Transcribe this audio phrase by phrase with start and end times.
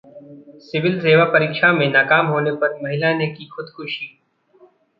[0.61, 4.05] civil सेवा परीक्षा में नाकाम होने पर महिला ने की खुदकुशी